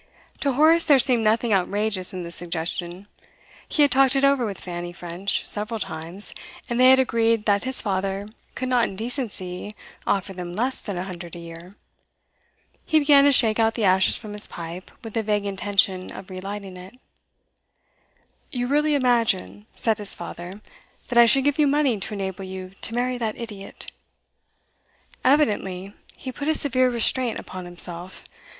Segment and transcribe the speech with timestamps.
[0.39, 3.05] To Horace there seemed nothing outrageous in this suggestion.
[3.69, 6.33] He had talked it over with Fanny French several times,
[6.67, 8.25] and they had agreed that his father
[8.55, 9.75] could not in decency
[10.07, 11.75] offer them less than a hundred a year.
[12.83, 16.31] He began to shake out the ashes from his pipe, with a vague intention of
[16.31, 16.95] relighting it.
[18.51, 20.61] 'You really imagine,' said his father,
[21.09, 23.91] 'that I should give you money to enable you to marry that idiot?'
[25.23, 28.23] Evidently he put a severe restraint upon himself.